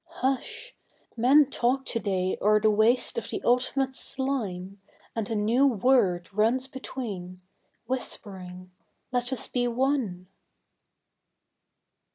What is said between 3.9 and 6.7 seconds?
slime, And a new Word runs